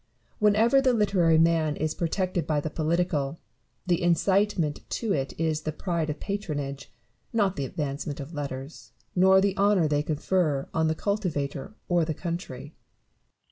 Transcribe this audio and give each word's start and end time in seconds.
Whenever 0.39 0.81
the 0.81 0.93
literary 0.95 1.37
man 1.37 1.75
is 1.75 1.93
protected 1.93 2.47
by 2.47 2.59
the 2.59 2.71
political, 2.71 3.37
the 3.85 4.01
incitement 4.01 4.79
to 4.89 5.13
it 5.13 5.39
is 5.39 5.61
the 5.61 5.71
pride 5.71 6.09
of 6.09 6.19
patronage; 6.19 6.91
not 7.31 7.55
the 7.55 7.65
advancement 7.65 8.19
of 8.19 8.33
letters, 8.33 8.93
nor 9.15 9.39
the 9.39 9.55
honour 9.57 9.87
they 9.87 10.01
confer 10.01 10.67
on 10.73 10.87
the 10.87 10.95
cultivator 10.95 11.75
or 11.87 12.03
the 12.03 12.15
country. 12.15 12.73